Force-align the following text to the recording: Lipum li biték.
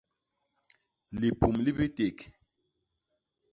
Lipum 1.19 1.55
li 1.65 1.71
biték. 1.77 2.17